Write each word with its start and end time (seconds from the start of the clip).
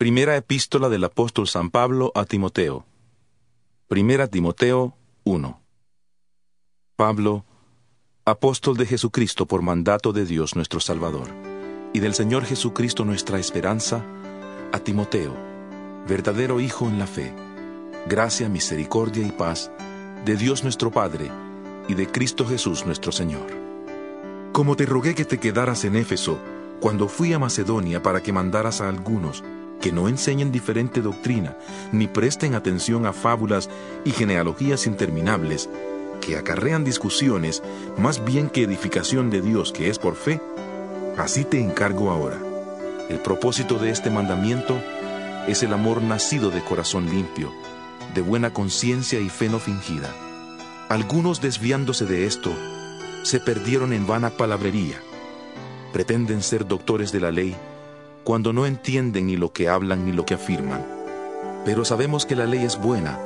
Primera 0.00 0.34
epístola 0.34 0.88
del 0.88 1.04
apóstol 1.04 1.46
San 1.46 1.68
Pablo 1.68 2.10
a 2.14 2.24
Timoteo. 2.24 2.86
Primera 3.86 4.28
Timoteo 4.28 4.96
1. 5.24 5.60
Pablo, 6.96 7.44
apóstol 8.24 8.78
de 8.78 8.86
Jesucristo 8.86 9.44
por 9.44 9.60
mandato 9.60 10.14
de 10.14 10.24
Dios 10.24 10.56
nuestro 10.56 10.80
Salvador, 10.80 11.28
y 11.92 12.00
del 12.00 12.14
Señor 12.14 12.46
Jesucristo 12.46 13.04
nuestra 13.04 13.38
esperanza, 13.38 14.02
a 14.72 14.78
Timoteo, 14.78 15.36
verdadero 16.08 16.60
Hijo 16.60 16.88
en 16.88 16.98
la 16.98 17.06
fe, 17.06 17.34
gracia, 18.08 18.48
misericordia 18.48 19.26
y 19.26 19.32
paz 19.32 19.70
de 20.24 20.34
Dios 20.34 20.62
nuestro 20.62 20.90
Padre 20.90 21.30
y 21.88 21.92
de 21.92 22.06
Cristo 22.06 22.46
Jesús 22.46 22.86
nuestro 22.86 23.12
Señor. 23.12 23.48
Como 24.52 24.76
te 24.76 24.86
rogué 24.86 25.14
que 25.14 25.26
te 25.26 25.38
quedaras 25.38 25.84
en 25.84 25.96
Éfeso, 25.96 26.38
cuando 26.80 27.06
fui 27.06 27.34
a 27.34 27.38
Macedonia 27.38 28.02
para 28.02 28.22
que 28.22 28.32
mandaras 28.32 28.80
a 28.80 28.88
algunos, 28.88 29.44
que 29.80 29.92
no 29.92 30.08
enseñen 30.08 30.52
diferente 30.52 31.00
doctrina, 31.00 31.56
ni 31.92 32.06
presten 32.06 32.54
atención 32.54 33.06
a 33.06 33.12
fábulas 33.12 33.68
y 34.04 34.12
genealogías 34.12 34.86
interminables, 34.86 35.68
que 36.20 36.36
acarrean 36.36 36.84
discusiones 36.84 37.62
más 37.98 38.24
bien 38.24 38.50
que 38.50 38.62
edificación 38.62 39.30
de 39.30 39.40
Dios 39.40 39.72
que 39.72 39.88
es 39.88 39.98
por 39.98 40.14
fe, 40.14 40.40
así 41.16 41.44
te 41.44 41.60
encargo 41.60 42.10
ahora. 42.10 42.38
El 43.08 43.18
propósito 43.18 43.78
de 43.78 43.90
este 43.90 44.10
mandamiento 44.10 44.80
es 45.48 45.62
el 45.62 45.72
amor 45.72 46.02
nacido 46.02 46.50
de 46.50 46.62
corazón 46.62 47.08
limpio, 47.10 47.50
de 48.14 48.20
buena 48.20 48.52
conciencia 48.52 49.18
y 49.20 49.28
fe 49.28 49.48
no 49.48 49.58
fingida. 49.58 50.14
Algunos 50.88 51.40
desviándose 51.40 52.04
de 52.04 52.26
esto, 52.26 52.52
se 53.22 53.40
perdieron 53.40 53.92
en 53.92 54.06
vana 54.06 54.30
palabrería. 54.30 55.00
Pretenden 55.92 56.42
ser 56.42 56.66
doctores 56.66 57.12
de 57.12 57.20
la 57.20 57.30
ley, 57.30 57.56
cuando 58.24 58.52
no 58.52 58.66
entienden 58.66 59.26
ni 59.26 59.36
lo 59.36 59.52
que 59.52 59.68
hablan 59.68 60.04
ni 60.04 60.12
lo 60.12 60.24
que 60.24 60.34
afirman. 60.34 60.84
Pero 61.64 61.84
sabemos 61.84 62.26
que 62.26 62.36
la 62.36 62.46
ley 62.46 62.64
es 62.64 62.78
buena 62.78 63.18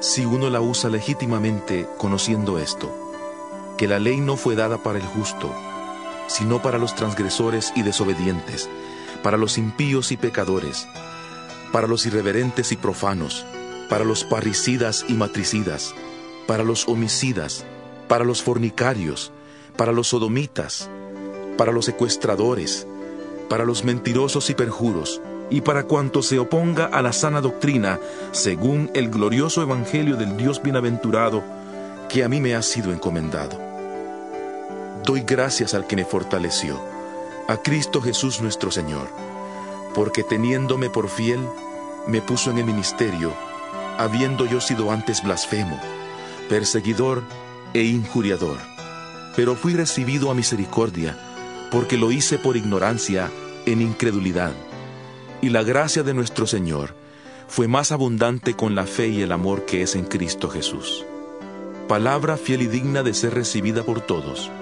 si 0.00 0.24
uno 0.24 0.50
la 0.50 0.60
usa 0.60 0.90
legítimamente 0.90 1.88
conociendo 1.98 2.58
esto, 2.58 2.94
que 3.78 3.88
la 3.88 3.98
ley 3.98 4.20
no 4.20 4.36
fue 4.36 4.54
dada 4.54 4.78
para 4.82 4.98
el 4.98 5.04
justo, 5.04 5.50
sino 6.26 6.62
para 6.62 6.78
los 6.78 6.94
transgresores 6.94 7.72
y 7.74 7.82
desobedientes, 7.82 8.68
para 9.22 9.36
los 9.36 9.56
impíos 9.56 10.12
y 10.12 10.16
pecadores, 10.16 10.86
para 11.72 11.86
los 11.86 12.06
irreverentes 12.06 12.70
y 12.72 12.76
profanos, 12.76 13.46
para 13.88 14.04
los 14.04 14.24
parricidas 14.24 15.04
y 15.08 15.14
matricidas, 15.14 15.94
para 16.46 16.64
los 16.64 16.88
homicidas, 16.88 17.64
para 18.08 18.24
los 18.24 18.42
fornicarios, 18.42 19.32
para 19.76 19.92
los 19.92 20.08
sodomitas, 20.08 20.90
para 21.56 21.72
los 21.72 21.86
secuestradores, 21.86 22.86
para 23.48 23.64
los 23.64 23.84
mentirosos 23.84 24.50
y 24.50 24.54
perjuros, 24.54 25.20
y 25.50 25.60
para 25.60 25.84
cuanto 25.84 26.22
se 26.22 26.38
oponga 26.38 26.86
a 26.86 27.02
la 27.02 27.12
sana 27.12 27.40
doctrina, 27.40 28.00
según 28.32 28.90
el 28.94 29.10
glorioso 29.10 29.62
Evangelio 29.62 30.16
del 30.16 30.36
Dios 30.36 30.62
bienaventurado, 30.62 31.42
que 32.08 32.24
a 32.24 32.28
mí 32.28 32.40
me 32.40 32.54
ha 32.54 32.62
sido 32.62 32.92
encomendado. 32.92 33.58
Doy 35.04 35.20
gracias 35.20 35.74
al 35.74 35.86
que 35.86 35.96
me 35.96 36.04
fortaleció, 36.04 36.80
a 37.46 37.58
Cristo 37.58 38.00
Jesús 38.00 38.40
nuestro 38.40 38.70
Señor, 38.70 39.08
porque 39.94 40.22
teniéndome 40.22 40.88
por 40.88 41.08
fiel, 41.08 41.40
me 42.06 42.20
puso 42.22 42.50
en 42.50 42.58
el 42.58 42.64
ministerio, 42.64 43.32
habiendo 43.98 44.46
yo 44.46 44.60
sido 44.60 44.90
antes 44.90 45.22
blasfemo, 45.22 45.78
perseguidor 46.48 47.22
e 47.74 47.82
injuriador. 47.82 48.58
Pero 49.36 49.56
fui 49.56 49.74
recibido 49.74 50.30
a 50.30 50.34
misericordia, 50.34 51.18
porque 51.74 51.96
lo 51.96 52.12
hice 52.12 52.38
por 52.38 52.56
ignorancia, 52.56 53.32
en 53.66 53.82
incredulidad. 53.82 54.52
Y 55.42 55.48
la 55.48 55.64
gracia 55.64 56.04
de 56.04 56.14
nuestro 56.14 56.46
Señor 56.46 56.94
fue 57.48 57.66
más 57.66 57.90
abundante 57.90 58.54
con 58.54 58.76
la 58.76 58.86
fe 58.86 59.08
y 59.08 59.22
el 59.22 59.32
amor 59.32 59.64
que 59.64 59.82
es 59.82 59.96
en 59.96 60.04
Cristo 60.04 60.48
Jesús. 60.48 61.04
Palabra 61.88 62.36
fiel 62.36 62.62
y 62.62 62.68
digna 62.68 63.02
de 63.02 63.12
ser 63.12 63.34
recibida 63.34 63.82
por 63.82 64.00
todos, 64.00 64.52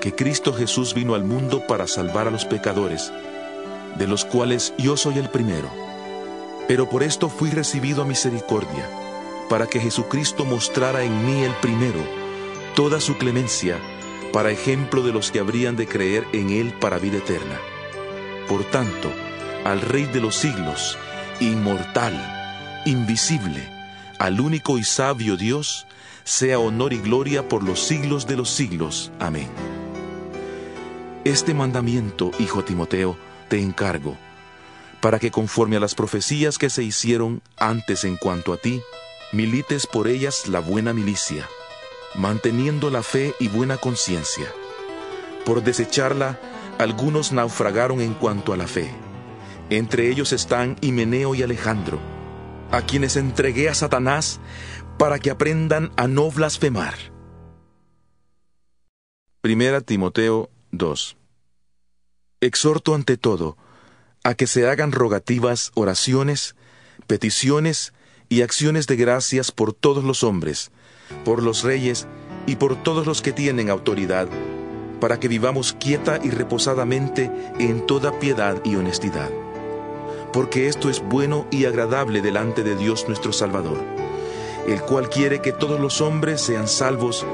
que 0.00 0.14
Cristo 0.14 0.54
Jesús 0.54 0.94
vino 0.94 1.14
al 1.14 1.22
mundo 1.22 1.66
para 1.66 1.86
salvar 1.86 2.28
a 2.28 2.30
los 2.30 2.46
pecadores, 2.46 3.12
de 3.98 4.06
los 4.06 4.24
cuales 4.24 4.72
yo 4.78 4.96
soy 4.96 5.18
el 5.18 5.28
primero. 5.28 5.68
Pero 6.66 6.88
por 6.88 7.02
esto 7.02 7.28
fui 7.28 7.50
recibido 7.50 8.00
a 8.00 8.06
misericordia, 8.06 8.88
para 9.50 9.66
que 9.66 9.80
Jesucristo 9.80 10.46
mostrara 10.46 11.02
en 11.02 11.26
mí 11.26 11.42
el 11.42 11.52
primero 11.56 12.00
toda 12.74 13.02
su 13.02 13.18
clemencia, 13.18 13.76
para 14.32 14.50
ejemplo 14.50 15.02
de 15.02 15.12
los 15.12 15.30
que 15.30 15.40
habrían 15.40 15.76
de 15.76 15.86
creer 15.86 16.26
en 16.32 16.50
Él 16.50 16.72
para 16.72 16.98
vida 16.98 17.18
eterna. 17.18 17.58
Por 18.48 18.64
tanto, 18.64 19.10
al 19.64 19.80
Rey 19.80 20.04
de 20.04 20.20
los 20.20 20.36
siglos, 20.36 20.98
inmortal, 21.40 22.82
invisible, 22.86 23.68
al 24.18 24.40
único 24.40 24.78
y 24.78 24.84
sabio 24.84 25.36
Dios, 25.36 25.86
sea 26.24 26.58
honor 26.58 26.92
y 26.92 26.98
gloria 26.98 27.48
por 27.48 27.62
los 27.62 27.80
siglos 27.80 28.26
de 28.26 28.36
los 28.36 28.50
siglos. 28.50 29.10
Amén. 29.18 29.48
Este 31.24 31.54
mandamiento, 31.54 32.30
hijo 32.38 32.64
Timoteo, 32.64 33.16
te 33.48 33.60
encargo, 33.60 34.16
para 35.00 35.18
que 35.18 35.30
conforme 35.30 35.76
a 35.76 35.80
las 35.80 35.94
profecías 35.94 36.58
que 36.58 36.70
se 36.70 36.82
hicieron 36.82 37.42
antes 37.56 38.04
en 38.04 38.16
cuanto 38.16 38.52
a 38.52 38.56
ti, 38.56 38.82
milites 39.32 39.86
por 39.86 40.08
ellas 40.08 40.48
la 40.48 40.60
buena 40.60 40.92
milicia 40.92 41.46
manteniendo 42.14 42.90
la 42.90 43.02
fe 43.02 43.34
y 43.38 43.48
buena 43.48 43.76
conciencia. 43.76 44.46
Por 45.44 45.62
desecharla, 45.62 46.38
algunos 46.78 47.32
naufragaron 47.32 48.00
en 48.00 48.14
cuanto 48.14 48.52
a 48.52 48.56
la 48.56 48.66
fe. 48.66 48.90
Entre 49.70 50.10
ellos 50.10 50.32
están 50.32 50.76
Himeneo 50.80 51.34
y 51.34 51.42
Alejandro, 51.42 51.98
a 52.70 52.82
quienes 52.82 53.16
entregué 53.16 53.68
a 53.68 53.74
Satanás 53.74 54.40
para 54.98 55.18
que 55.18 55.30
aprendan 55.30 55.92
a 55.96 56.08
no 56.08 56.30
blasfemar. 56.30 56.94
Primera 59.40 59.80
Timoteo 59.80 60.50
2 60.72 61.16
Exhorto 62.40 62.94
ante 62.94 63.16
todo 63.16 63.56
a 64.24 64.34
que 64.34 64.46
se 64.46 64.68
hagan 64.68 64.92
rogativas, 64.92 65.70
oraciones, 65.74 66.54
peticiones 67.06 67.94
y 68.28 68.42
acciones 68.42 68.86
de 68.86 68.96
gracias 68.96 69.52
por 69.52 69.72
todos 69.72 70.04
los 70.04 70.22
hombres, 70.22 70.70
por 71.24 71.42
los 71.42 71.62
reyes 71.62 72.06
y 72.48 72.56
por 72.56 72.82
todos 72.82 73.06
los 73.06 73.20
que 73.20 73.32
tienen 73.32 73.68
autoridad, 73.68 74.26
para 75.00 75.20
que 75.20 75.28
vivamos 75.28 75.74
quieta 75.78 76.18
y 76.22 76.30
reposadamente 76.30 77.30
en 77.58 77.86
toda 77.86 78.18
piedad 78.18 78.56
y 78.64 78.76
honestidad. 78.76 79.28
Porque 80.32 80.66
esto 80.66 80.88
es 80.88 81.00
bueno 81.00 81.46
y 81.50 81.66
agradable 81.66 82.22
delante 82.22 82.62
de 82.62 82.74
Dios 82.74 83.06
nuestro 83.06 83.32
Salvador, 83.32 83.78
el 84.66 84.80
cual 84.82 85.10
quiere 85.10 85.40
que 85.40 85.52
todos 85.52 85.78
los 85.78 86.00
hombres 86.00 86.40
sean 86.40 86.68
salvos 86.68 87.26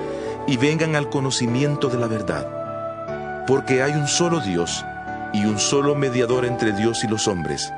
y 0.47 0.57
vengan 0.57 0.97
al 0.97 1.09
conocimiento 1.11 1.89
de 1.89 1.99
la 1.99 2.09
verdad. 2.09 3.45
Porque 3.47 3.83
hay 3.83 3.93
un 3.93 4.09
solo 4.09 4.41
Dios 4.41 4.84
y 5.33 5.45
un 5.45 5.59
solo 5.59 5.95
mediador 5.95 6.45
entre 6.45 6.73
Dios 6.73 7.05
y 7.05 7.09
los 7.09 7.29
hombres, 7.29 7.73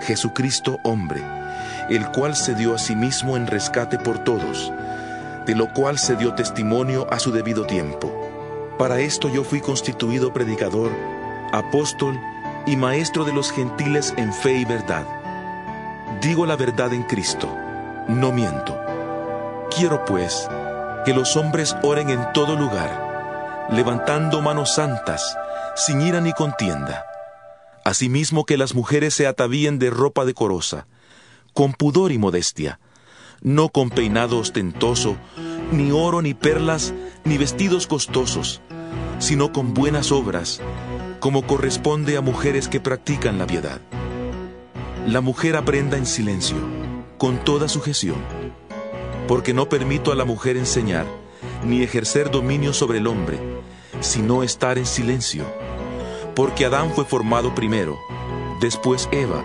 Jesucristo 0.00 0.80
hombre, 0.82 1.22
el 1.90 2.06
cual 2.10 2.34
se 2.34 2.54
dio 2.54 2.74
a 2.74 2.78
sí 2.78 2.96
mismo 2.96 3.36
en 3.36 3.46
rescate 3.46 3.98
por 3.98 4.18
todos 4.18 4.72
de 5.46 5.54
lo 5.54 5.72
cual 5.72 5.98
se 5.98 6.16
dio 6.16 6.34
testimonio 6.34 7.06
a 7.10 7.18
su 7.18 7.32
debido 7.32 7.66
tiempo. 7.66 8.12
Para 8.78 9.00
esto 9.00 9.28
yo 9.28 9.44
fui 9.44 9.60
constituido 9.60 10.32
predicador, 10.32 10.90
apóstol 11.52 12.18
y 12.66 12.76
maestro 12.76 13.24
de 13.24 13.32
los 13.32 13.50
gentiles 13.50 14.14
en 14.16 14.32
fe 14.32 14.54
y 14.54 14.64
verdad. 14.64 15.06
Digo 16.20 16.46
la 16.46 16.56
verdad 16.56 16.92
en 16.92 17.02
Cristo, 17.04 17.48
no 18.08 18.32
miento. 18.32 18.78
Quiero 19.76 20.04
pues 20.04 20.48
que 21.04 21.14
los 21.14 21.36
hombres 21.36 21.76
oren 21.82 22.10
en 22.10 22.32
todo 22.32 22.56
lugar, 22.56 23.68
levantando 23.70 24.40
manos 24.40 24.74
santas, 24.74 25.36
sin 25.74 26.00
ira 26.00 26.20
ni 26.20 26.32
contienda. 26.32 27.04
Asimismo 27.84 28.44
que 28.44 28.56
las 28.56 28.74
mujeres 28.74 29.14
se 29.14 29.26
atavíen 29.26 29.78
de 29.78 29.90
ropa 29.90 30.24
decorosa, 30.24 30.86
con 31.52 31.72
pudor 31.72 32.12
y 32.12 32.18
modestia, 32.18 32.78
no 33.42 33.68
con 33.70 33.90
peinado 33.90 34.38
ostentoso, 34.38 35.16
ni 35.72 35.90
oro, 35.90 36.22
ni 36.22 36.34
perlas, 36.34 36.94
ni 37.24 37.38
vestidos 37.38 37.86
costosos, 37.86 38.60
sino 39.18 39.52
con 39.52 39.74
buenas 39.74 40.12
obras, 40.12 40.60
como 41.20 41.46
corresponde 41.46 42.16
a 42.16 42.20
mujeres 42.20 42.68
que 42.68 42.80
practican 42.80 43.38
la 43.38 43.46
piedad. 43.46 43.80
la 45.06 45.20
mujer 45.20 45.56
aprenda 45.56 45.96
en 45.96 46.06
silencio, 46.06 46.56
con 47.18 47.38
toda 47.44 47.68
sujeción, 47.68 48.16
porque 49.26 49.52
no 49.52 49.68
permito 49.68 50.12
a 50.12 50.14
la 50.14 50.24
mujer 50.24 50.56
enseñar, 50.56 51.06
ni 51.64 51.82
ejercer 51.82 52.30
dominio 52.30 52.72
sobre 52.72 52.98
el 52.98 53.08
hombre, 53.08 53.40
sino 54.00 54.44
estar 54.44 54.78
en 54.78 54.86
silencio, 54.86 55.44
porque 56.36 56.66
Adán 56.66 56.92
fue 56.94 57.04
formado 57.04 57.52
primero, 57.52 57.98
después 58.60 59.08
Eva, 59.10 59.42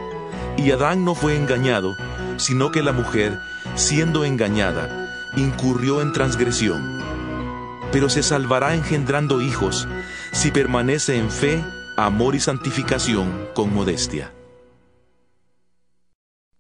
y 0.57 0.69
Adán 0.71 1.03
no 1.05 1.15
fue 1.15 1.35
engañado, 1.35 1.95
sino 2.38 2.71
que 2.71 2.83
la 2.83 2.91
mujer, 2.91 3.39
siendo 3.75 4.25
engañada, 4.25 5.31
incurrió 5.36 6.02
en 6.02 6.14
transgresión. 6.14 7.02
Pero 7.92 8.10
se 8.10 8.24
salvará 8.24 8.75
engendrando 8.75 9.42
hijos 9.42 9.88
si 10.31 10.52
permanece 10.52 11.18
en 11.18 11.31
fe, 11.31 11.64
amor 11.96 12.36
y 12.36 12.40
santificación 12.40 13.48
con 13.54 13.74
modestia. 13.74 14.34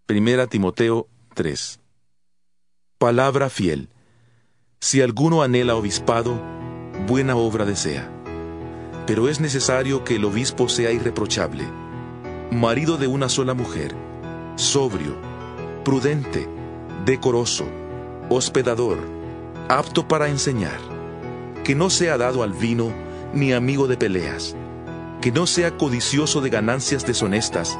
Primera 0.05 0.47
Timoteo 0.47 1.07
3 1.33 1.79
Palabra 2.97 3.49
fiel. 3.49 3.89
Si 4.79 5.01
alguno 5.01 5.43
anhela 5.43 5.75
obispado, 5.75 6.41
buena 7.05 7.35
obra 7.35 7.65
desea. 7.65 8.11
Pero 9.05 9.29
es 9.29 9.39
necesario 9.39 10.03
que 10.03 10.15
el 10.15 10.25
obispo 10.25 10.69
sea 10.69 10.91
irreprochable, 10.91 11.63
marido 12.51 12.97
de 12.97 13.07
una 13.07 13.29
sola 13.29 13.53
mujer, 13.53 13.95
sobrio, 14.55 15.15
prudente, 15.83 16.49
decoroso, 17.07 17.65
hospedador, 18.29 18.97
apto 19.69 20.05
para 20.09 20.27
enseñar, 20.27 20.77
que 21.63 21.73
no 21.73 21.89
sea 21.89 22.17
dado 22.17 22.43
al 22.43 22.51
vino 22.51 22.91
ni 23.33 23.53
amigo 23.53 23.87
de 23.87 23.95
peleas, 23.95 24.57
que 25.21 25.31
no 25.31 25.47
sea 25.47 25.77
codicioso 25.77 26.41
de 26.41 26.49
ganancias 26.49 27.05
deshonestas, 27.05 27.79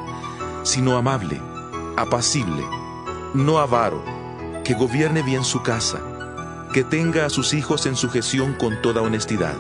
sino 0.63 0.95
amable, 0.95 1.41
apacible, 1.97 2.63
no 3.33 3.57
avaro, 3.57 4.01
que 4.63 4.73
gobierne 4.73 5.21
bien 5.23 5.43
su 5.43 5.61
casa, 5.61 5.99
que 6.73 6.85
tenga 6.85 7.25
a 7.25 7.29
sus 7.29 7.53
hijos 7.53 7.85
en 7.85 7.97
sujeción 7.97 8.53
con 8.53 8.81
toda 8.81 9.01
honestidad. 9.01 9.55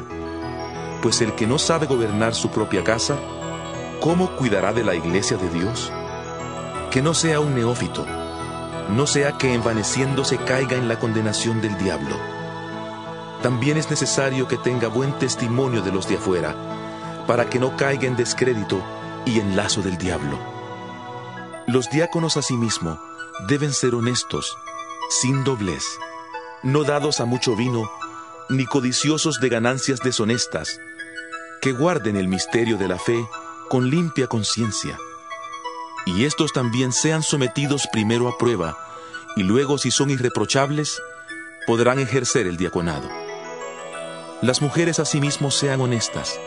Pues 1.01 1.19
el 1.19 1.35
que 1.35 1.45
no 1.45 1.59
sabe 1.59 1.87
gobernar 1.87 2.35
su 2.35 2.49
propia 2.51 2.85
casa, 2.85 3.17
¿cómo 3.99 4.33
cuidará 4.37 4.71
de 4.71 4.85
la 4.85 4.95
iglesia 4.95 5.35
de 5.35 5.49
Dios? 5.49 5.91
Que 6.89 7.01
no 7.01 7.13
sea 7.13 7.41
un 7.41 7.53
neófito, 7.53 8.05
no 8.89 9.05
sea 9.07 9.37
que 9.37 9.53
envaneciéndose 9.53 10.37
caiga 10.37 10.77
en 10.77 10.87
la 10.87 10.99
condenación 10.99 11.61
del 11.61 11.77
diablo. 11.77 12.15
También 13.41 13.77
es 13.77 13.89
necesario 13.89 14.47
que 14.47 14.57
tenga 14.57 14.87
buen 14.87 15.17
testimonio 15.19 15.81
de 15.81 15.91
los 15.91 16.07
de 16.07 16.15
afuera, 16.15 16.55
para 17.27 17.49
que 17.49 17.59
no 17.59 17.75
caiga 17.75 18.07
en 18.07 18.15
descrédito 18.15 18.81
y 19.25 19.39
en 19.39 19.55
lazo 19.55 19.81
del 19.81 19.97
diablo. 19.97 20.39
Los 21.67 21.89
diáconos 21.89 22.37
asimismo 22.37 22.99
deben 23.47 23.73
ser 23.73 23.93
honestos, 23.93 24.57
sin 25.09 25.43
doblez, 25.43 25.83
no 26.63 26.83
dados 26.83 27.19
a 27.19 27.25
mucho 27.25 27.55
vino, 27.55 27.89
ni 28.49 28.65
codiciosos 28.65 29.39
de 29.39 29.49
ganancias 29.49 29.99
deshonestas, 29.99 30.79
que 31.61 31.73
guarden 31.73 32.15
el 32.15 32.27
misterio 32.27 32.77
de 32.77 32.87
la 32.87 32.97
fe 32.97 33.27
con 33.69 33.89
limpia 33.89 34.27
conciencia. 34.27 34.97
Y 36.07 36.23
estos 36.23 36.53
también 36.53 36.93
sean 36.93 37.21
sometidos 37.21 37.85
primero 37.91 38.29
a 38.29 38.37
prueba, 38.37 38.77
y 39.35 39.43
luego 39.43 39.77
si 39.77 39.91
son 39.91 40.09
irreprochables, 40.09 41.01
podrán 41.67 41.99
ejercer 41.99 42.47
el 42.47 42.55
diaconado. 42.55 43.09
Las 44.41 44.61
mujeres 44.61 44.99
asimismo 44.99 45.51
sean 45.51 45.81
honestas, 45.81 46.39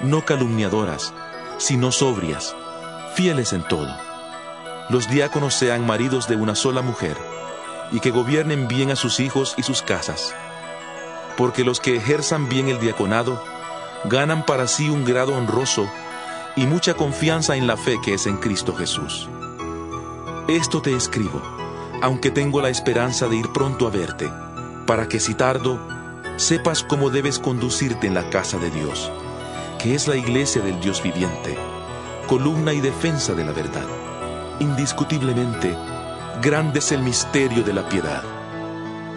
no 0.00 0.24
calumniadoras, 0.24 1.14
sino 1.58 1.92
sobrias, 1.92 2.56
fieles 3.14 3.52
en 3.52 3.62
todo. 3.62 3.96
Los 4.90 5.08
diáconos 5.08 5.54
sean 5.54 5.86
maridos 5.86 6.26
de 6.26 6.34
una 6.34 6.56
sola 6.56 6.82
mujer, 6.82 7.16
y 7.92 8.00
que 8.00 8.10
gobiernen 8.10 8.66
bien 8.66 8.90
a 8.90 8.96
sus 8.96 9.20
hijos 9.20 9.54
y 9.56 9.62
sus 9.62 9.80
casas. 9.80 10.34
Porque 11.36 11.62
los 11.62 11.78
que 11.78 11.94
ejerzan 11.96 12.48
bien 12.48 12.66
el 12.68 12.80
diaconado 12.80 13.40
ganan 14.06 14.44
para 14.44 14.66
sí 14.66 14.90
un 14.90 15.04
grado 15.04 15.36
honroso 15.36 15.88
y 16.56 16.66
mucha 16.66 16.94
confianza 16.94 17.56
en 17.56 17.66
la 17.66 17.76
fe 17.76 17.98
que 18.02 18.14
es 18.14 18.26
en 18.26 18.36
Cristo 18.36 18.74
Jesús. 18.74 19.28
Esto 20.48 20.82
te 20.82 20.94
escribo, 20.94 21.42
aunque 22.02 22.30
tengo 22.30 22.60
la 22.60 22.68
esperanza 22.68 23.28
de 23.28 23.36
ir 23.36 23.52
pronto 23.52 23.86
a 23.86 23.90
verte, 23.90 24.30
para 24.86 25.08
que 25.08 25.18
si 25.18 25.34
tardo, 25.34 25.80
sepas 26.36 26.82
cómo 26.82 27.10
debes 27.10 27.38
conducirte 27.38 28.06
en 28.06 28.14
la 28.14 28.28
casa 28.30 28.58
de 28.58 28.70
Dios, 28.70 29.10
que 29.78 29.94
es 29.94 30.06
la 30.06 30.16
iglesia 30.16 30.62
del 30.62 30.80
Dios 30.80 31.02
viviente, 31.02 31.56
columna 32.26 32.72
y 32.72 32.80
defensa 32.80 33.34
de 33.34 33.44
la 33.44 33.52
verdad. 33.52 33.86
Indiscutiblemente, 34.60 35.74
grande 36.40 36.78
es 36.78 36.92
el 36.92 37.02
misterio 37.02 37.64
de 37.64 37.72
la 37.72 37.88
piedad. 37.88 38.22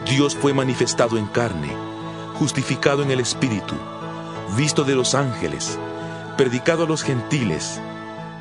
Dios 0.05 0.35
fue 0.35 0.53
manifestado 0.53 1.17
en 1.17 1.27
carne, 1.27 1.75
justificado 2.35 3.03
en 3.03 3.11
el 3.11 3.19
Espíritu, 3.19 3.75
visto 4.55 4.83
de 4.83 4.95
los 4.95 5.13
ángeles, 5.13 5.77
predicado 6.37 6.83
a 6.83 6.87
los 6.87 7.03
gentiles, 7.03 7.81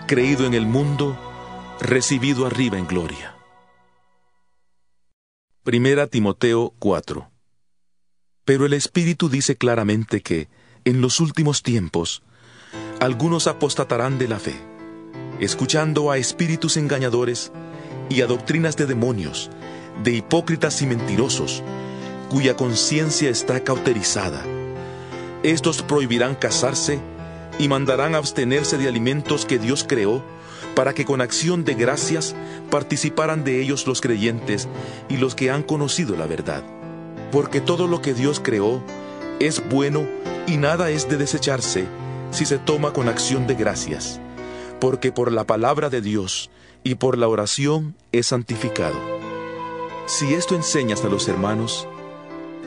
creído 0.07 0.45
en 0.45 0.53
el 0.53 0.67
mundo, 0.67 1.19
recibido 1.81 2.45
arriba 2.45 2.79
en 2.79 2.87
gloria. 2.87 3.35
Primera 5.63 6.07
Timoteo 6.07 6.75
4 6.79 7.31
Pero 8.45 8.67
el 8.67 8.75
Espíritu 8.75 9.31
dice 9.31 9.57
claramente 9.57 10.21
que, 10.21 10.49
en 10.85 11.01
los 11.01 11.21
últimos 11.21 11.63
tiempos, 11.63 12.23
algunos 13.01 13.47
apostatarán 13.47 14.19
de 14.19 14.29
la 14.29 14.39
fe, 14.39 14.55
escuchando 15.41 16.11
a 16.11 16.19
espíritus 16.19 16.77
engañadores 16.77 17.51
y 18.11 18.21
a 18.21 18.27
doctrinas 18.27 18.77
de 18.77 18.85
demonios, 18.85 19.51
de 20.05 20.13
hipócritas 20.13 20.83
y 20.83 20.87
mentirosos, 20.87 21.63
cuya 22.29 22.57
conciencia 22.57 23.31
está 23.31 23.65
cauterizada. 23.65 24.45
Estos 25.43 25.83
prohibirán 25.83 26.35
casarse, 26.35 27.01
y 27.59 27.69
mandarán 27.69 28.15
abstenerse 28.15 28.79
de 28.79 28.89
alimentos 28.89 29.47
que 29.47 29.59
Dios 29.59 29.85
creó, 29.89 30.23
para 30.75 30.93
que 30.93 31.05
con 31.05 31.21
acción 31.21 31.65
de 31.65 31.75
gracias 31.75 32.35
participaran 32.71 33.45
de 33.45 33.63
ellos 33.63 33.87
los 33.87 34.01
creyentes 34.01 34.69
y 35.09 35.17
los 35.17 35.35
que 35.35 35.51
han 35.51 35.63
conocido 35.63 36.17
la 36.17 36.27
verdad. 36.27 36.63
Porque 37.33 37.61
todo 37.61 37.87
lo 37.87 38.03
que 38.03 38.15
Dios 38.15 38.41
creó 38.41 38.83
es 39.41 39.67
bueno 39.69 40.07
y 40.47 40.59
nada 40.59 40.91
es 40.91 41.09
de 41.09 41.17
desecharse 41.17 41.87
si 42.31 42.45
se 42.45 42.59
toma 42.59 42.93
con 42.93 43.09
acción 43.09 43.47
de 43.47 43.55
gracias, 43.55 44.21
porque 44.81 45.13
por 45.13 45.33
la 45.33 45.45
palabra 45.45 45.89
de 45.89 46.03
Dios 46.03 46.51
y 46.85 46.97
por 46.97 47.17
la 47.17 47.29
oración 47.29 47.95
es 48.13 48.27
santificado. 48.27 48.99
Si 50.07 50.35
esto 50.35 50.55
enseñas 50.55 51.05
a 51.05 51.09
los 51.09 51.27
hermanos, 51.29 51.89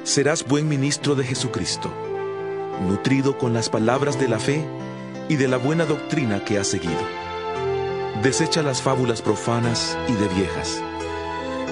serás 0.04 0.46
buen 0.46 0.68
ministro 0.68 1.16
de 1.16 1.26
Jesucristo 1.26 1.92
nutrido 2.80 3.38
con 3.38 3.54
las 3.54 3.70
palabras 3.70 4.20
de 4.20 4.28
la 4.28 4.40
fe 4.40 4.64
y 5.30 5.38
de 5.38 5.48
la 5.48 5.58
buena 5.58 5.86
doctrina 5.86 6.44
que 6.44 6.58
has 6.58 6.68
seguido. 6.68 7.00
Desecha 8.22 8.62
las 8.62 8.82
fábulas 8.82 9.22
profanas 9.22 9.98
y 10.10 10.14
de 10.14 10.28
viejas. 10.28 10.84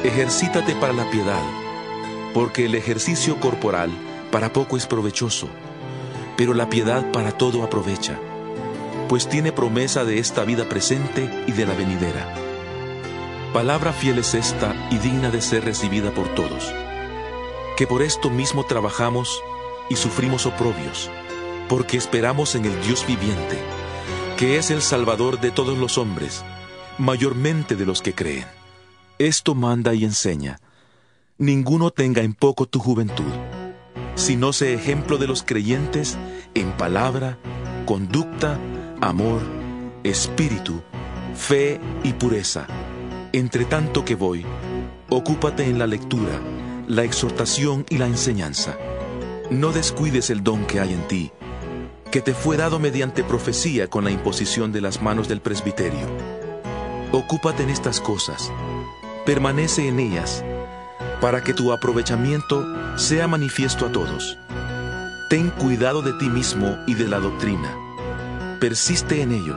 Ejercítate 0.04 0.76
para 0.76 0.94
la 0.94 1.10
piedad, 1.10 1.42
porque 2.34 2.66
el 2.66 2.76
ejercicio 2.76 3.40
corporal 3.40 3.92
para 4.32 4.54
poco 4.54 4.78
es 4.78 4.86
provechoso, 4.86 5.50
pero 6.38 6.54
la 6.54 6.70
piedad 6.70 7.12
para 7.12 7.32
todo 7.32 7.64
aprovecha, 7.64 8.18
pues 9.10 9.28
tiene 9.28 9.52
promesa 9.52 10.06
de 10.06 10.20
esta 10.20 10.44
vida 10.44 10.70
presente 10.70 11.30
y 11.48 11.52
de 11.52 11.66
la 11.66 11.74
venidera. 11.74 12.34
Palabra 13.54 13.92
fiel 13.92 14.20
es 14.20 14.36
esta 14.36 14.76
y 14.92 15.00
digna 15.00 15.32
de 15.32 15.42
ser 15.42 15.66
recibida 15.66 16.12
por 16.12 16.28
todos, 16.36 16.74
que 17.76 17.88
por 17.88 18.04
esto 18.04 18.30
mismo 18.30 18.66
trabajamos 18.66 19.42
y 19.90 19.96
sufrimos 19.96 20.46
oprobios, 20.46 21.10
porque 21.70 21.98
esperamos 21.98 22.56
en 22.56 22.66
el 22.66 22.82
Dios 22.82 23.06
viviente, 23.06 23.58
que 24.38 24.58
es 24.58 24.72
el 24.72 24.82
Salvador 24.82 25.40
de 25.40 25.52
todos 25.52 25.78
los 25.78 25.98
hombres, 25.98 26.44
mayormente 26.98 27.76
de 27.76 27.86
los 27.86 28.02
que 28.02 28.14
creen. 28.14 28.46
Esto 29.20 29.56
manda 29.56 29.94
y 29.94 30.04
enseña. 30.04 30.60
Ninguno 31.38 31.92
tenga 31.92 32.22
en 32.22 32.34
poco 32.34 32.66
tu 32.66 32.80
juventud, 32.80 33.32
sino 34.16 34.54
sé 34.54 34.74
ejemplo 34.74 35.18
de 35.18 35.28
los 35.28 35.44
creyentes 35.44 36.18
en 36.56 36.72
palabra, 36.72 37.38
conducta, 37.86 38.60
amor, 39.02 39.42
espíritu, 40.04 40.82
fe 41.36 41.80
y 42.04 42.14
pureza. 42.14 42.68
Entre 43.34 43.66
tanto 43.66 44.06
que 44.06 44.16
voy, 44.16 44.46
ocúpate 45.10 45.66
en 45.66 45.78
la 45.78 45.88
lectura, 45.88 46.42
la 46.88 47.04
exhortación 47.04 47.86
y 47.90 47.98
la 47.98 48.08
enseñanza. 48.08 48.78
No 49.52 49.72
descuides 49.72 50.30
el 50.30 50.44
don 50.44 50.66
que 50.66 50.80
hay 50.80 50.94
en 50.94 51.08
ti, 51.08 51.32
que 52.12 52.22
te 52.22 52.34
fue 52.34 52.58
dado 52.58 52.80
mediante 52.80 53.24
profecía 53.24 53.90
con 53.90 54.04
la 54.04 54.12
imposición 54.12 54.72
de 54.72 54.82
las 54.82 55.02
manos 55.02 55.28
del 55.28 55.42
presbiterio. 55.42 56.08
Ocúpate 57.12 57.64
en 57.64 57.70
estas 57.70 58.02
cosas, 58.02 58.52
permanece 59.26 59.88
en 59.88 60.00
ellas, 60.00 60.44
para 61.22 61.44
que 61.44 61.54
tu 61.54 61.72
aprovechamiento 61.72 62.66
sea 62.98 63.28
manifiesto 63.28 63.86
a 63.86 63.92
todos. 63.92 64.38
Ten 65.30 65.50
cuidado 65.50 66.02
de 66.02 66.14
ti 66.14 66.30
mismo 66.30 66.78
y 66.88 66.94
de 66.94 67.08
la 67.08 67.20
doctrina. 67.20 67.76
Persiste 68.60 69.22
en 69.22 69.32
ello, 69.34 69.56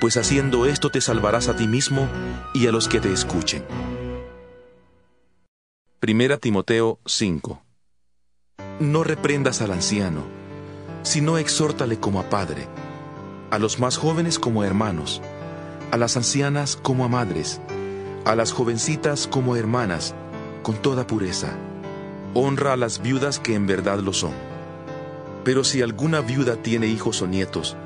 pues 0.00 0.16
haciendo 0.16 0.66
esto 0.66 0.90
te 0.90 1.00
salvarás 1.00 1.48
a 1.48 1.56
ti 1.56 1.66
mismo 1.66 2.08
y 2.54 2.66
a 2.66 2.72
los 2.72 2.88
que 2.88 3.00
te 3.00 3.12
escuchen. 3.12 3.64
Primera 6.00 6.38
Timoteo 6.38 7.00
5 7.06 7.62
No 8.80 9.04
reprendas 9.04 9.60
al 9.60 9.72
anciano, 9.72 10.37
sino 11.02 11.38
exhórtale 11.38 11.98
como 11.98 12.20
a 12.20 12.28
padre, 12.28 12.66
a 13.50 13.58
los 13.58 13.78
más 13.78 13.96
jóvenes 13.96 14.38
como 14.38 14.62
a 14.62 14.66
hermanos, 14.66 15.22
a 15.90 15.96
las 15.96 16.16
ancianas 16.16 16.76
como 16.76 17.04
a 17.04 17.08
madres, 17.08 17.60
a 18.24 18.34
las 18.34 18.52
jovencitas 18.52 19.26
como 19.26 19.54
a 19.54 19.58
hermanas, 19.58 20.14
con 20.62 20.76
toda 20.76 21.06
pureza. 21.06 21.56
Honra 22.34 22.74
a 22.74 22.76
las 22.76 23.00
viudas 23.00 23.38
que 23.38 23.54
en 23.54 23.66
verdad 23.66 24.00
lo 24.00 24.12
son. 24.12 24.32
Pero 25.44 25.64
si 25.64 25.80
alguna 25.80 26.20
viuda 26.20 26.56
tiene 26.56 26.86
hijos 26.86 27.22
o 27.22 27.26
nietos, 27.26 27.76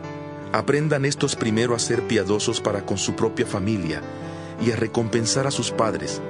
aprendan 0.53 1.05
estos 1.05 1.37
primero 1.37 1.75
a 1.75 1.79
ser 1.79 2.03
piadosos 2.03 2.61
para 2.61 2.85
con 2.85 2.99
su 2.99 3.15
propia 3.15 3.47
familia 3.47 4.03
y 4.65 4.73
a 4.73 4.77
recompensar 4.77 5.47
a 5.47 5.51
sus 5.51 5.71
padres, 5.71 6.21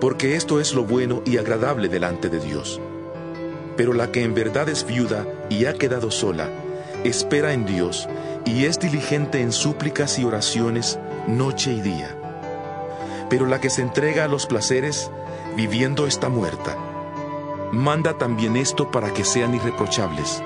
porque 0.00 0.36
esto 0.36 0.60
es 0.60 0.74
lo 0.74 0.84
bueno 0.84 1.22
y 1.24 1.38
agradable 1.38 1.88
delante 1.88 2.28
de 2.28 2.38
Dios. 2.38 2.80
Pero 3.76 3.92
la 3.92 4.10
que 4.10 4.22
en 4.22 4.34
verdad 4.34 4.68
es 4.68 4.86
viuda 4.86 5.26
y 5.48 5.66
ha 5.66 5.74
quedado 5.74 6.10
sola, 6.10 6.48
espera 7.04 7.52
en 7.52 7.66
Dios 7.66 8.08
y 8.44 8.64
es 8.64 8.78
diligente 8.78 9.40
en 9.40 9.52
súplicas 9.52 10.18
y 10.18 10.24
oraciones 10.24 10.98
noche 11.26 11.72
y 11.72 11.80
día. 11.80 12.16
Pero 13.30 13.46
la 13.46 13.60
que 13.60 13.70
se 13.70 13.82
entrega 13.82 14.24
a 14.24 14.28
los 14.28 14.46
placeres, 14.46 15.10
viviendo 15.56 16.06
está 16.06 16.28
muerta. 16.28 16.76
Manda 17.72 18.18
también 18.18 18.56
esto 18.56 18.90
para 18.90 19.12
que 19.14 19.24
sean 19.24 19.54
irreprochables 19.54 20.42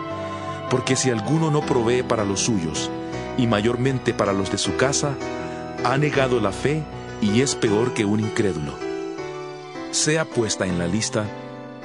porque 0.71 0.97
si 0.97 1.11
alguno 1.11 1.51
no 1.51 1.61
provee 1.61 2.03
para 2.03 2.25
los 2.25 2.41
suyos, 2.41 2.91
y 3.39 3.47
mayormente 3.47 4.15
para 4.15 4.33
los 4.33 4.51
de 4.51 4.59
su 4.59 4.77
casa, 4.77 5.15
ha 5.85 5.97
negado 5.99 6.41
la 6.41 6.53
fe 6.53 6.83
y 7.21 7.43
es 7.43 7.55
peor 7.55 7.93
que 7.95 8.05
un 8.05 8.21
incrédulo. 8.21 8.73
Sea 9.91 10.25
puesta 10.25 10.67
en 10.67 10.79
la 10.79 10.87
lista 10.87 11.25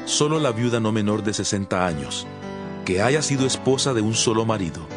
solo 0.05 0.39
la 0.39 0.51
viuda 0.51 0.79
no 0.79 0.91
menor 0.91 1.24
de 1.24 1.34
60 1.34 1.86
años, 1.86 2.27
que 2.86 3.01
haya 3.01 3.22
sido 3.22 3.46
esposa 3.46 3.93
de 3.93 4.01
un 4.01 4.13
solo 4.13 4.46
marido, 4.46 4.88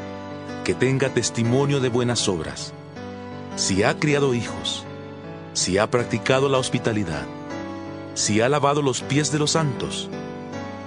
que 0.65 0.75
tenga 0.75 1.11
testimonio 1.11 1.81
de 1.81 1.89
buenas 1.89 2.29
obras, 2.29 2.73
si 3.57 3.83
ha 3.83 3.99
criado 3.99 4.35
hijos, 4.35 4.85
si 5.53 5.79
ha 5.79 5.91
practicado 5.91 6.49
la 6.49 6.59
hospitalidad, 6.59 7.27
si 8.15 8.41
ha 8.41 8.49
lavado 8.49 8.83
los 8.83 9.03
pies 9.03 9.31
de 9.31 9.39
los 9.39 9.53
santos, 9.53 10.09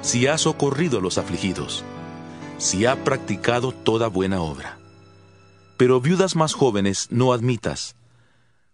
si 0.02 0.28
ha 0.28 0.38
socorrido 0.38 1.00
a 1.00 1.02
los 1.02 1.18
afligidos, 1.18 1.84
si 2.58 2.86
ha 2.86 3.04
practicado 3.04 3.72
toda 3.72 4.08
buena 4.08 4.42
obra. 4.42 4.78
Pero 5.78 6.02
viudas 6.02 6.36
más 6.36 6.54
jóvenes 6.54 7.08
no 7.12 7.34
admitas, 7.34 7.96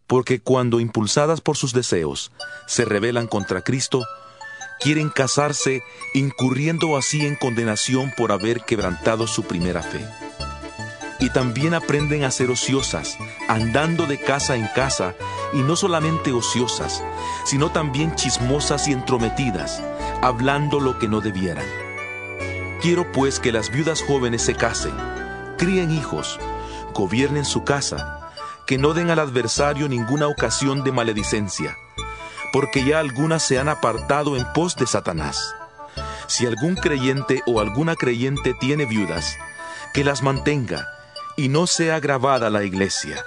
porque 0.08 0.40
cuando 0.40 0.80
impulsadas 0.80 1.42
por 1.42 1.58
sus 1.58 1.74
deseos 1.74 2.32
se 2.68 2.86
rebelan 2.86 3.28
contra 3.28 3.62
Cristo, 3.62 4.04
quieren 4.84 5.10
casarse 5.10 5.82
incurriendo 6.14 6.98
así 6.98 7.26
en 7.26 7.36
condenación 7.36 8.14
por 8.16 8.32
haber 8.32 8.62
quebrantado 8.62 9.26
su 9.26 9.44
primera 9.44 9.82
fe. 9.82 10.06
Y 11.20 11.30
también 11.30 11.74
aprenden 11.74 12.26
a 12.26 12.32
ser 12.32 12.52
ociosas, 12.52 13.18
andando 13.48 14.06
de 14.06 14.20
casa 14.20 14.56
en 14.58 14.68
casa, 14.76 15.16
y 15.54 15.60
no 15.60 15.76
solamente 15.76 16.34
ociosas, 16.34 17.02
sino 17.46 17.72
también 17.72 18.14
chismosas 18.16 18.88
y 18.88 18.92
entrometidas, 18.92 19.82
hablando 20.22 20.80
lo 20.80 21.00
que 21.00 21.08
no 21.08 21.22
debieran 21.22 21.66
Quiero 22.84 23.10
pues 23.14 23.40
que 23.40 23.54
las 23.54 23.72
viudas 23.72 24.02
jóvenes 24.02 24.42
se 24.42 24.56
casen, 24.56 24.92
críen 25.58 25.90
hijos, 25.90 26.38
gobiernen 26.94 27.46
su 27.46 27.64
casa, 27.64 28.30
que 28.68 28.78
no 28.78 28.94
den 28.94 29.10
al 29.10 29.20
adversario 29.20 29.88
ninguna 29.88 30.28
ocasión 30.28 30.84
de 30.84 30.92
maledicencia, 30.92 31.78
porque 32.54 32.86
ya 32.86 33.00
algunas 33.00 33.42
se 33.42 33.58
han 33.58 33.68
apartado 33.68 34.38
en 34.38 34.46
pos 34.54 34.76
de 34.76 34.86
Satanás. 34.86 35.56
Si 36.28 36.46
algún 36.46 36.76
creyente 36.76 37.42
o 37.48 37.60
alguna 37.60 37.96
creyente 37.96 38.54
tiene 38.54 38.86
viudas, 38.86 39.36
que 39.92 40.04
las 40.04 40.22
mantenga 40.22 40.88
y 41.36 41.50
no 41.50 41.66
sea 41.66 41.96
agravada 41.96 42.52
la 42.52 42.64
iglesia, 42.64 43.26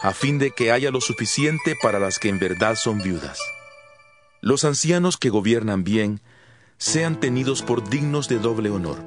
a 0.00 0.12
fin 0.12 0.38
de 0.38 0.52
que 0.52 0.70
haya 0.70 0.92
lo 0.92 1.00
suficiente 1.00 1.74
para 1.82 1.98
las 1.98 2.20
que 2.20 2.28
en 2.28 2.38
verdad 2.38 2.76
son 2.76 3.02
viudas. 3.02 3.40
Los 4.40 4.64
ancianos 4.64 5.16
que 5.16 5.28
gobiernan 5.28 5.82
bien, 5.82 6.20
sean 6.76 7.18
tenidos 7.18 7.62
por 7.62 7.88
dignos 7.90 8.28
de 8.28 8.38
doble 8.38 8.70
honor, 8.70 8.98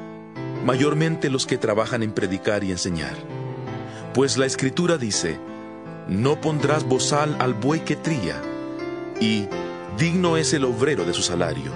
mayormente 0.66 1.30
los 1.30 1.46
que 1.46 1.58
trabajan 1.58 2.04
en 2.04 2.12
predicar 2.12 2.66
y 2.66 2.72
enseñar. 2.72 3.16
Pues 4.14 4.38
la 4.38 4.46
escritura 4.46 4.98
dice, 4.98 5.40
no 6.10 6.42
pondrás 6.42 6.84
bozal 6.84 7.38
al 7.40 7.54
buey 7.54 7.86
que 7.86 7.96
tría, 7.96 8.42
y 9.22 9.48
digno 9.98 10.36
es 10.36 10.52
el 10.54 10.66
obrero 10.66 11.06
de 11.06 11.14
su 11.14 11.22
salario. 11.22 11.72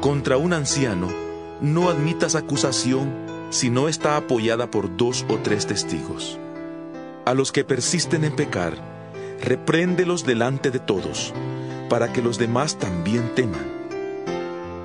Contra 0.00 0.38
un 0.38 0.54
anciano, 0.54 1.08
no 1.60 1.90
admitas 1.90 2.34
acusación 2.34 3.12
si 3.50 3.68
no 3.68 3.88
está 3.88 4.16
apoyada 4.16 4.70
por 4.70 4.96
dos 4.96 5.26
o 5.28 5.36
tres 5.36 5.66
testigos. 5.66 6.38
A 7.26 7.34
los 7.34 7.52
que 7.52 7.64
persisten 7.64 8.24
en 8.24 8.34
pecar, 8.34 8.72
repréndelos 9.42 10.24
delante 10.24 10.70
de 10.70 10.78
todos, 10.78 11.34
para 11.90 12.10
que 12.12 12.22
los 12.22 12.38
demás 12.38 12.78
también 12.78 13.34
teman 13.34 13.78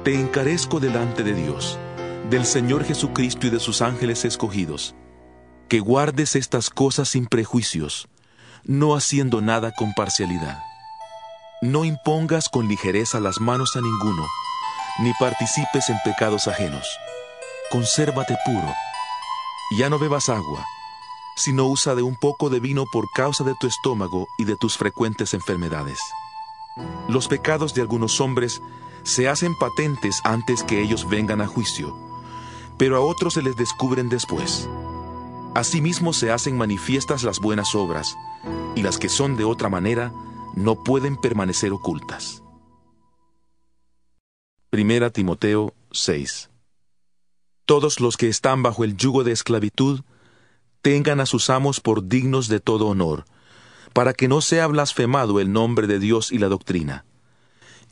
te 0.03 0.19
encarezco 0.19 0.81
delante 0.81 1.23
de 1.23 1.33
Dios, 1.33 1.79
del 2.29 2.45
Señor 2.45 2.83
Jesucristo 2.83 3.47
y 3.47 3.49
de 3.49 3.59
sus 3.59 3.81
ángeles 3.81 4.25
escogidos, 4.25 4.95
que 5.69 5.79
guardes 5.79 6.35
estas 6.35 6.69
cosas 6.69 7.07
sin 7.07 7.25
prejuicios, 7.25 8.09
no 8.65 8.95
haciendo 8.95 9.39
nada 9.39 9.71
con 9.71 9.93
parcialidad. 9.93 10.59
No 11.63 11.85
impongas 11.85 12.49
con 12.49 12.67
ligereza 12.67 13.21
las 13.21 13.39
manos 13.39 13.77
a 13.77 13.79
ninguno, 13.79 14.27
ni 14.99 15.13
participes 15.13 15.89
en 15.89 15.95
pecados 16.03 16.49
ajenos. 16.49 16.85
Consérvate 17.71 18.35
puro. 18.45 18.73
Ya 19.79 19.89
no 19.89 19.97
bebas 19.97 20.27
agua, 20.27 20.65
sino 21.37 21.63
usa 21.67 21.95
de 21.95 22.01
un 22.01 22.17
poco 22.17 22.49
de 22.49 22.59
vino 22.59 22.83
por 22.91 23.09
causa 23.11 23.45
de 23.45 23.55
tu 23.61 23.67
estómago 23.67 24.27
y 24.37 24.43
de 24.43 24.57
tus 24.57 24.77
frecuentes 24.77 25.33
enfermedades. 25.33 25.99
Los 27.07 27.29
pecados 27.29 27.73
de 27.73 27.79
algunos 27.79 28.19
hombres 28.19 28.61
se 29.03 29.29
hacen 29.29 29.57
patentes 29.57 30.19
antes 30.25 30.63
que 30.63 30.81
ellos 30.81 31.07
vengan 31.07 31.39
a 31.39 31.47
juicio, 31.47 31.95
pero 32.77 32.97
a 32.97 32.99
otros 32.99 33.35
se 33.35 33.41
les 33.41 33.55
descubren 33.55 34.09
después. 34.09 34.67
Asimismo 35.55 36.11
se 36.11 36.29
hacen 36.29 36.57
manifiestas 36.57 37.23
las 37.23 37.39
buenas 37.39 37.73
obras, 37.73 38.17
y 38.75 38.81
las 38.81 38.97
que 38.97 39.07
son 39.07 39.37
de 39.37 39.45
otra 39.45 39.69
manera 39.69 40.11
no 40.55 40.83
pueden 40.83 41.17
permanecer 41.17 41.71
ocultas. 41.71 42.43
Primera 44.69 45.09
Timoteo 45.09 45.73
6 45.91 46.49
Todos 47.65 47.99
los 47.99 48.17
que 48.17 48.29
están 48.29 48.63
bajo 48.63 48.83
el 48.83 48.97
yugo 48.97 49.23
de 49.23 49.31
esclavitud, 49.31 50.01
tengan 50.81 51.19
a 51.19 51.25
sus 51.25 51.49
amos 51.49 51.79
por 51.79 52.07
dignos 52.07 52.47
de 52.47 52.59
todo 52.59 52.87
honor, 52.87 53.25
para 53.93 54.13
que 54.13 54.27
no 54.27 54.41
sea 54.41 54.67
blasfemado 54.67 55.39
el 55.39 55.51
nombre 55.53 55.87
de 55.87 55.99
Dios 55.99 56.31
y 56.31 56.39
la 56.39 56.49
doctrina 56.49 57.05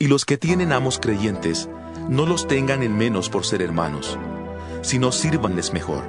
y 0.02 0.08
los 0.08 0.24
que 0.24 0.36
tienen 0.36 0.72
amos 0.72 0.98
creyentes, 0.98 1.68
no 2.08 2.26
los 2.26 2.48
tengan 2.48 2.82
en 2.82 2.96
menos 2.96 3.28
por 3.28 3.44
ser 3.44 3.62
hermanos, 3.62 4.18
sino 4.82 5.12
sírvanles 5.12 5.72
mejor, 5.72 6.02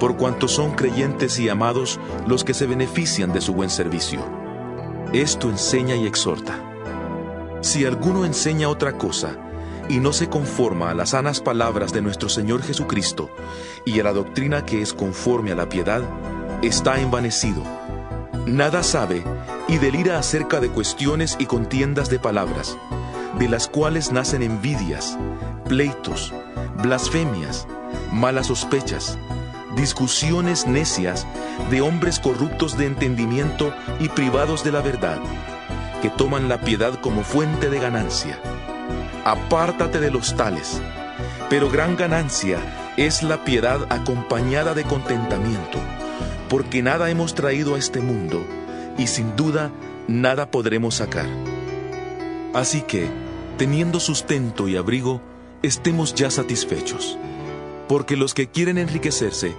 por 0.00 0.16
cuanto 0.16 0.48
son 0.48 0.72
creyentes 0.72 1.38
y 1.38 1.48
amados 1.48 2.00
los 2.26 2.42
que 2.42 2.54
se 2.54 2.66
benefician 2.66 3.32
de 3.32 3.40
su 3.40 3.54
buen 3.54 3.70
servicio. 3.70 4.39
Esto 5.12 5.50
enseña 5.50 5.96
y 5.96 6.06
exhorta. 6.06 6.58
Si 7.62 7.84
alguno 7.84 8.24
enseña 8.24 8.68
otra 8.68 8.96
cosa, 8.96 9.36
y 9.88 9.98
no 9.98 10.12
se 10.12 10.28
conforma 10.28 10.90
a 10.90 10.94
las 10.94 11.10
sanas 11.10 11.40
palabras 11.40 11.92
de 11.92 12.00
nuestro 12.00 12.28
Señor 12.28 12.62
Jesucristo 12.62 13.28
y 13.84 13.98
a 13.98 14.04
la 14.04 14.12
doctrina 14.12 14.64
que 14.64 14.82
es 14.82 14.94
conforme 14.94 15.50
a 15.50 15.56
la 15.56 15.68
piedad, 15.68 16.02
está 16.62 17.00
envanecido. 17.00 17.64
Nada 18.46 18.84
sabe 18.84 19.24
y 19.66 19.78
delira 19.78 20.16
acerca 20.16 20.60
de 20.60 20.68
cuestiones 20.68 21.36
y 21.40 21.46
contiendas 21.46 22.08
de 22.08 22.20
palabras 22.20 22.78
de 23.38 23.48
las 23.48 23.68
cuales 23.68 24.12
nacen 24.12 24.42
envidias, 24.42 25.18
pleitos, 25.68 26.32
blasfemias, 26.82 27.66
malas 28.12 28.48
sospechas, 28.48 29.18
discusiones 29.76 30.66
necias 30.66 31.26
de 31.70 31.80
hombres 31.80 32.18
corruptos 32.18 32.76
de 32.76 32.86
entendimiento 32.86 33.72
y 33.98 34.08
privados 34.08 34.64
de 34.64 34.72
la 34.72 34.80
verdad, 34.80 35.18
que 36.02 36.10
toman 36.10 36.48
la 36.48 36.60
piedad 36.60 36.94
como 37.00 37.22
fuente 37.22 37.70
de 37.70 37.78
ganancia. 37.78 38.38
Apártate 39.24 40.00
de 40.00 40.10
los 40.10 40.34
tales, 40.36 40.80
pero 41.48 41.70
gran 41.70 41.96
ganancia 41.96 42.58
es 42.96 43.22
la 43.22 43.44
piedad 43.44 43.86
acompañada 43.90 44.74
de 44.74 44.84
contentamiento, 44.84 45.78
porque 46.48 46.82
nada 46.82 47.10
hemos 47.10 47.34
traído 47.34 47.74
a 47.74 47.78
este 47.78 48.00
mundo 48.00 48.44
y 48.98 49.06
sin 49.06 49.36
duda 49.36 49.70
nada 50.08 50.50
podremos 50.50 50.96
sacar. 50.96 51.26
Así 52.52 52.82
que, 52.82 53.08
teniendo 53.56 54.00
sustento 54.00 54.66
y 54.66 54.76
abrigo, 54.76 55.22
estemos 55.62 56.14
ya 56.14 56.30
satisfechos. 56.30 57.18
Porque 57.90 58.16
los 58.16 58.34
que 58.34 58.46
quieren 58.46 58.78
enriquecerse 58.78 59.52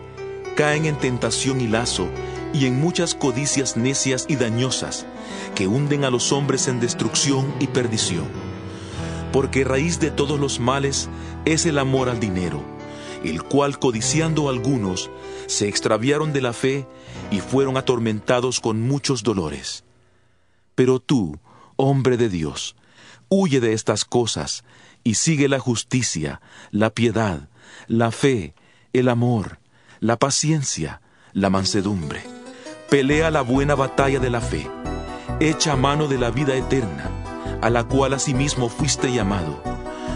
caen 0.56 0.86
en 0.86 0.98
tentación 0.98 1.60
y 1.60 1.68
lazo 1.68 2.08
y 2.54 2.66
en 2.66 2.80
muchas 2.80 3.14
codicias 3.14 3.76
necias 3.76 4.26
y 4.30 4.38
dañosas 4.38 5.06
que 5.54 5.68
hunden 5.68 6.06
a 6.06 6.10
los 6.10 6.32
hombres 6.32 6.70
en 6.70 6.80
destrucción 6.80 7.54
y 7.60 7.68
perdición. 7.68 8.30
Porque 9.34 9.66
raíz 9.66 10.00
de 10.00 10.12
todos 10.12 10.40
los 10.40 10.62
males 10.62 11.10
es 11.44 11.66
el 11.66 11.78
amor 11.78 12.08
al 12.08 12.22
dinero, 12.22 12.64
el 13.26 13.44
cual 13.44 13.80
codiciando 13.80 14.48
algunos 14.48 15.12
se 15.48 15.68
extraviaron 15.68 16.32
de 16.32 16.40
la 16.40 16.54
fe 16.54 16.88
y 17.32 17.42
fueron 17.42 17.76
atormentados 17.76 18.62
con 18.62 18.80
muchos 18.80 19.24
dolores. 19.24 19.84
Pero 20.74 21.02
tú, 21.02 21.38
hombre 21.76 22.16
de 22.16 22.30
Dios, 22.30 22.78
huye 23.28 23.60
de 23.60 23.74
estas 23.74 24.06
cosas 24.06 24.64
y 25.04 25.16
sigue 25.16 25.50
la 25.50 25.60
justicia, 25.60 26.40
la 26.72 26.92
piedad, 26.92 27.50
la 27.92 28.10
fe, 28.10 28.54
el 28.94 29.10
amor, 29.10 29.60
la 30.00 30.16
paciencia, 30.16 31.02
la 31.34 31.50
mansedumbre. 31.50 32.24
Pelea 32.90 33.30
la 33.32 33.42
buena 33.42 33.76
batalla 33.76 34.20
de 34.20 34.30
la 34.30 34.40
fe. 34.40 34.66
Echa 35.42 35.76
mano 35.76 36.08
de 36.08 36.18
la 36.18 36.32
vida 36.32 36.56
eterna, 36.56 37.10
a 37.62 37.70
la 37.70 37.84
cual 37.84 38.14
asimismo 38.14 38.70
fuiste 38.70 39.12
llamado, 39.12 39.62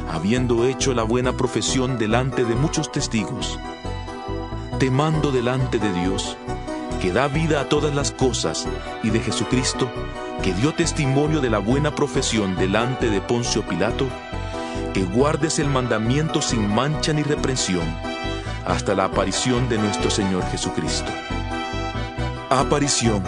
habiendo 0.10 0.66
hecho 0.66 0.94
la 0.94 1.04
buena 1.04 1.36
profesión 1.36 1.98
delante 1.98 2.46
de 2.46 2.56
muchos 2.56 2.94
testigos. 2.94 3.60
Te 4.80 4.90
mando 4.90 5.34
delante 5.34 5.78
de 5.78 5.92
Dios, 5.92 6.38
que 7.02 7.12
da 7.12 7.28
vida 7.28 7.60
a 7.60 7.68
todas 7.68 7.94
las 7.94 8.14
cosas, 8.14 8.70
y 9.04 9.10
de 9.10 9.20
Jesucristo, 9.20 9.92
que 10.42 10.54
dio 10.54 10.74
testimonio 10.74 11.42
de 11.42 11.50
la 11.50 11.60
buena 11.60 11.94
profesión 11.94 12.56
delante 12.56 13.10
de 13.10 13.20
Poncio 13.20 13.64
Pilato, 13.64 14.08
que 14.96 15.04
guardes 15.04 15.60
el 15.60 15.68
mandamiento 15.68 16.42
sin 16.42 16.74
mancha 16.74 17.12
ni 17.12 17.22
reprensión, 17.22 17.84
hasta 18.66 18.96
la 18.96 19.04
aparición 19.04 19.68
de 19.68 19.78
nuestro 19.78 20.10
Señor 20.10 20.42
Jesucristo. 20.52 21.12
Aparición 22.50 23.22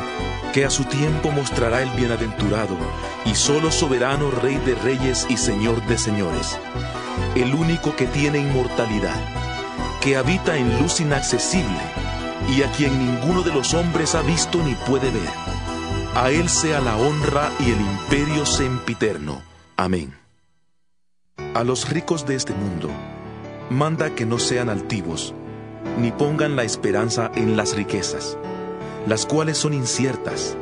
que 0.53 0.63
a 0.63 0.69
su 0.69 0.85
tiempo 0.85 1.29
mostrará 1.29 1.81
el 1.81 1.89
bienaventurado 1.89 2.77
y 3.25 3.35
solo 3.35 3.69
soberano 3.69 4.31
Rey 4.31 4.55
de 4.65 4.75
reyes 4.75 5.27
y 5.27 5.35
Señor 5.35 5.85
de 5.87 5.97
señores, 5.97 6.57
el 7.35 7.53
único 7.53 7.93
que 7.97 8.05
tiene 8.05 8.39
inmortalidad, 8.39 9.19
que 9.99 10.15
habita 10.15 10.55
en 10.55 10.81
luz 10.81 11.01
inaccesible 11.01 11.81
y 12.47 12.61
a 12.61 12.71
quien 12.71 12.97
ninguno 12.97 13.41
de 13.41 13.51
los 13.51 13.73
hombres 13.73 14.15
ha 14.15 14.21
visto 14.21 14.63
ni 14.63 14.73
puede 14.87 15.11
ver. 15.11 15.29
A 16.15 16.31
Él 16.31 16.47
sea 16.47 16.79
la 16.79 16.95
honra 16.95 17.51
y 17.59 17.71
el 17.71 17.81
imperio 17.81 18.45
sempiterno. 18.45 19.41
Amén. 19.75 20.26
A 21.57 21.63
los 21.63 21.89
ricos 21.89 22.27
de 22.27 22.35
este 22.35 22.53
mundo, 22.53 22.87
manda 23.71 24.13
que 24.13 24.27
no 24.27 24.37
sean 24.37 24.69
altivos, 24.69 25.33
ni 25.99 26.11
pongan 26.11 26.55
la 26.55 26.63
esperanza 26.63 27.31
en 27.33 27.57
las 27.57 27.75
riquezas, 27.75 28.37
las 29.07 29.25
cuales 29.25 29.57
son 29.57 29.73
inciertas, 29.73 30.55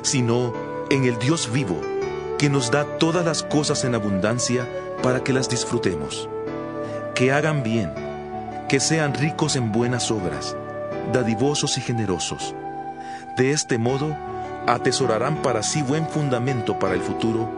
sino 0.00 0.54
en 0.88 1.04
el 1.04 1.18
Dios 1.18 1.52
vivo, 1.52 1.78
que 2.38 2.48
nos 2.48 2.70
da 2.70 2.96
todas 2.96 3.26
las 3.26 3.42
cosas 3.42 3.84
en 3.84 3.94
abundancia 3.94 4.66
para 5.02 5.22
que 5.22 5.34
las 5.34 5.50
disfrutemos. 5.50 6.30
Que 7.14 7.30
hagan 7.30 7.62
bien, 7.62 7.92
que 8.70 8.80
sean 8.80 9.12
ricos 9.12 9.54
en 9.54 9.70
buenas 9.70 10.10
obras, 10.10 10.56
dadivosos 11.12 11.76
y 11.76 11.82
generosos. 11.82 12.54
De 13.36 13.50
este 13.50 13.76
modo, 13.76 14.16
atesorarán 14.66 15.42
para 15.42 15.62
sí 15.62 15.82
buen 15.82 16.08
fundamento 16.08 16.78
para 16.78 16.94
el 16.94 17.02
futuro 17.02 17.50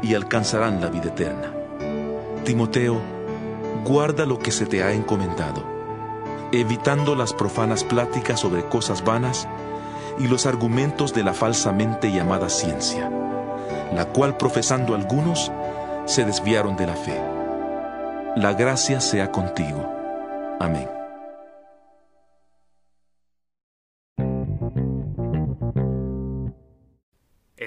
y 0.00 0.14
alcanzarán 0.14 0.80
la 0.80 0.90
vida 0.90 1.08
eterna. 1.08 1.59
Timoteo, 2.44 3.00
guarda 3.84 4.26
lo 4.26 4.38
que 4.38 4.50
se 4.50 4.66
te 4.66 4.82
ha 4.82 4.92
encomendado, 4.92 5.62
evitando 6.52 7.14
las 7.14 7.32
profanas 7.32 7.84
pláticas 7.84 8.40
sobre 8.40 8.64
cosas 8.64 9.04
vanas 9.04 9.46
y 10.18 10.26
los 10.26 10.46
argumentos 10.46 11.14
de 11.14 11.22
la 11.22 11.34
falsamente 11.34 12.10
llamada 12.12 12.48
ciencia, 12.48 13.10
la 13.94 14.06
cual 14.06 14.36
profesando 14.36 14.94
algunos 14.94 15.52
se 16.06 16.24
desviaron 16.24 16.76
de 16.76 16.86
la 16.86 16.96
fe. 16.96 17.20
La 18.36 18.52
gracia 18.54 19.00
sea 19.00 19.30
contigo. 19.30 19.92
Amén. 20.58 20.99